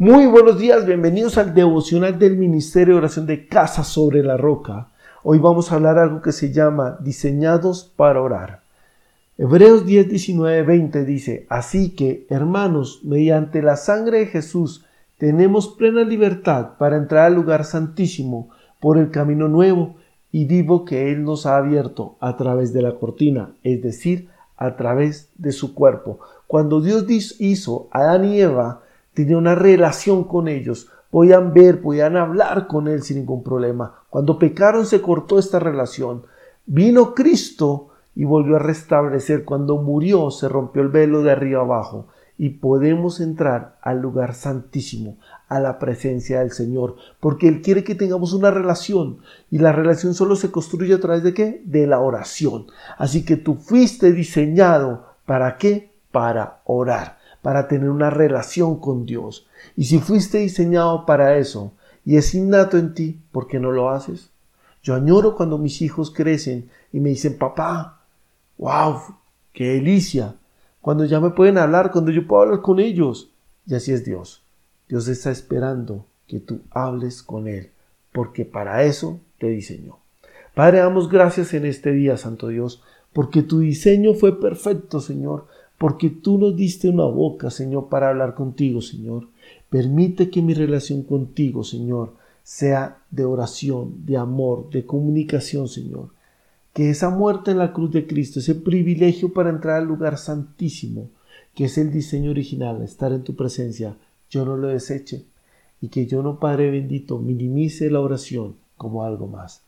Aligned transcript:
Muy 0.00 0.26
buenos 0.26 0.60
días, 0.60 0.86
bienvenidos 0.86 1.38
al 1.38 1.54
devocional 1.54 2.20
del 2.20 2.36
Ministerio 2.36 2.94
de 2.94 2.98
Oración 3.00 3.26
de 3.26 3.48
Casa 3.48 3.82
sobre 3.82 4.22
la 4.22 4.36
Roca. 4.36 4.90
Hoy 5.24 5.40
vamos 5.40 5.72
a 5.72 5.74
hablar 5.74 5.98
algo 5.98 6.22
que 6.22 6.30
se 6.30 6.52
llama 6.52 6.98
diseñados 7.00 7.92
para 7.96 8.22
orar. 8.22 8.60
Hebreos 9.38 9.84
10, 9.84 10.08
19, 10.08 10.62
20 10.62 11.04
dice, 11.04 11.46
así 11.48 11.96
que, 11.96 12.28
hermanos, 12.30 13.00
mediante 13.02 13.60
la 13.60 13.74
sangre 13.74 14.20
de 14.20 14.26
Jesús 14.26 14.84
tenemos 15.18 15.66
plena 15.66 16.04
libertad 16.04 16.78
para 16.78 16.96
entrar 16.96 17.24
al 17.24 17.34
lugar 17.34 17.64
santísimo 17.64 18.50
por 18.78 18.98
el 18.98 19.10
camino 19.10 19.48
nuevo 19.48 19.96
y 20.30 20.44
vivo 20.44 20.84
que 20.84 21.10
Él 21.10 21.24
nos 21.24 21.44
ha 21.44 21.56
abierto 21.56 22.14
a 22.20 22.36
través 22.36 22.72
de 22.72 22.82
la 22.82 22.94
cortina, 22.94 23.50
es 23.64 23.82
decir, 23.82 24.28
a 24.56 24.76
través 24.76 25.30
de 25.38 25.50
su 25.50 25.74
cuerpo. 25.74 26.20
Cuando 26.46 26.80
Dios 26.80 27.04
hizo 27.40 27.88
a 27.90 28.02
Adán 28.02 28.26
y 28.26 28.40
Eva, 28.40 28.82
tenía 29.18 29.36
una 29.36 29.56
relación 29.56 30.22
con 30.22 30.46
ellos, 30.46 30.92
podían 31.10 31.52
ver, 31.52 31.82
podían 31.82 32.16
hablar 32.16 32.68
con 32.68 32.86
Él 32.86 33.02
sin 33.02 33.16
ningún 33.16 33.42
problema. 33.42 34.04
Cuando 34.10 34.38
pecaron 34.38 34.86
se 34.86 35.02
cortó 35.02 35.40
esta 35.40 35.58
relación. 35.58 36.22
Vino 36.66 37.16
Cristo 37.16 37.88
y 38.14 38.22
volvió 38.22 38.54
a 38.54 38.60
restablecer. 38.60 39.44
Cuando 39.44 39.78
murió 39.78 40.30
se 40.30 40.48
rompió 40.48 40.82
el 40.82 40.88
velo 40.88 41.24
de 41.24 41.32
arriba 41.32 41.62
abajo 41.62 42.06
y 42.38 42.50
podemos 42.50 43.20
entrar 43.20 43.76
al 43.82 44.00
lugar 44.00 44.36
santísimo, 44.36 45.16
a 45.48 45.58
la 45.58 45.80
presencia 45.80 46.38
del 46.38 46.52
Señor, 46.52 46.94
porque 47.18 47.48
Él 47.48 47.60
quiere 47.60 47.82
que 47.82 47.96
tengamos 47.96 48.34
una 48.34 48.52
relación 48.52 49.18
y 49.50 49.58
la 49.58 49.72
relación 49.72 50.14
solo 50.14 50.36
se 50.36 50.52
construye 50.52 50.94
a 50.94 51.00
través 51.00 51.24
de 51.24 51.34
qué? 51.34 51.60
De 51.64 51.88
la 51.88 51.98
oración. 51.98 52.66
Así 52.98 53.24
que 53.24 53.36
tú 53.36 53.56
fuiste 53.56 54.12
diseñado 54.12 55.06
para 55.26 55.56
qué? 55.56 55.90
Para 56.12 56.60
orar, 56.66 57.17
para 57.42 57.68
tener 57.68 57.90
una 57.90 58.10
relación 58.10 58.80
con 58.80 59.06
Dios. 59.06 59.46
Y 59.76 59.84
si 59.84 59.98
fuiste 59.98 60.38
diseñado 60.38 61.06
para 61.06 61.38
eso 61.38 61.72
y 62.04 62.16
es 62.16 62.34
innato 62.34 62.78
en 62.78 62.94
ti, 62.94 63.20
¿por 63.32 63.46
qué 63.46 63.60
no 63.60 63.70
lo 63.70 63.90
haces? 63.90 64.30
Yo 64.82 64.94
añoro 64.94 65.36
cuando 65.36 65.58
mis 65.58 65.82
hijos 65.82 66.10
crecen 66.10 66.70
y 66.92 67.00
me 67.00 67.10
dicen, 67.10 67.36
papá, 67.38 68.00
wow, 68.56 69.00
qué 69.52 69.74
delicia 69.74 70.34
cuando 70.80 71.04
ya 71.04 71.20
me 71.20 71.30
pueden 71.30 71.58
hablar, 71.58 71.90
cuando 71.90 72.10
yo 72.10 72.26
puedo 72.26 72.42
hablar 72.42 72.62
con 72.62 72.80
ellos. 72.80 73.30
Y 73.66 73.74
así 73.74 73.92
es 73.92 74.04
Dios. 74.04 74.42
Dios 74.88 75.06
está 75.08 75.30
esperando 75.30 76.06
que 76.26 76.40
tú 76.40 76.60
hables 76.70 77.22
con 77.22 77.46
Él, 77.46 77.72
porque 78.12 78.44
para 78.44 78.82
eso 78.84 79.20
te 79.38 79.48
diseñó. 79.48 79.98
Padre, 80.54 80.78
damos 80.78 81.10
gracias 81.10 81.52
en 81.54 81.66
este 81.66 81.92
día, 81.92 82.16
Santo 82.16 82.48
Dios, 82.48 82.82
porque 83.12 83.42
tu 83.42 83.60
diseño 83.60 84.14
fue 84.14 84.40
perfecto, 84.40 85.00
Señor, 85.00 85.46
porque 85.78 86.10
tú 86.10 86.38
nos 86.38 86.56
diste 86.56 86.88
una 86.88 87.04
boca, 87.04 87.50
Señor, 87.50 87.88
para 87.88 88.10
hablar 88.10 88.34
contigo, 88.34 88.82
Señor. 88.82 89.28
Permite 89.70 90.28
que 90.28 90.42
mi 90.42 90.54
relación 90.54 91.02
contigo, 91.02 91.64
Señor, 91.64 92.14
sea 92.42 92.98
de 93.10 93.24
oración, 93.24 94.04
de 94.04 94.16
amor, 94.16 94.70
de 94.70 94.84
comunicación, 94.84 95.68
Señor 95.68 96.10
que 96.78 96.90
esa 96.90 97.10
muerte 97.10 97.50
en 97.50 97.58
la 97.58 97.72
cruz 97.72 97.90
de 97.90 98.06
Cristo, 98.06 98.38
ese 98.38 98.54
privilegio 98.54 99.32
para 99.32 99.50
entrar 99.50 99.78
al 99.80 99.88
lugar 99.88 100.16
santísimo, 100.16 101.10
que 101.52 101.64
es 101.64 101.76
el 101.76 101.90
diseño 101.90 102.30
original, 102.30 102.82
estar 102.82 103.12
en 103.12 103.24
tu 103.24 103.34
presencia, 103.34 103.96
yo 104.30 104.44
no 104.44 104.56
lo 104.56 104.68
deseche 104.68 105.24
y 105.80 105.88
que 105.88 106.06
yo 106.06 106.22
no, 106.22 106.38
Padre 106.38 106.70
bendito, 106.70 107.18
minimice 107.18 107.90
la 107.90 107.98
oración 107.98 108.54
como 108.76 109.02
algo 109.02 109.26
más. 109.26 109.62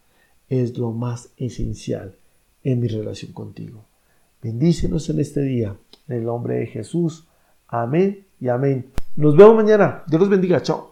Es 0.48 0.78
lo 0.78 0.92
más 0.92 1.30
esencial 1.36 2.14
en 2.62 2.78
mi 2.78 2.86
relación 2.86 3.32
contigo. 3.32 3.84
Bendícenos 4.40 5.10
en 5.10 5.18
este 5.18 5.42
día, 5.42 5.76
en 6.10 6.18
el 6.18 6.24
nombre 6.24 6.56
de 6.56 6.66
Jesús. 6.66 7.28
Amén 7.68 8.26
y 8.40 8.48
amén. 8.48 8.90
Nos 9.16 9.36
vemos 9.36 9.54
mañana. 9.54 10.02
Dios 10.06 10.20
los 10.20 10.28
bendiga. 10.28 10.60
Chao. 10.60 10.88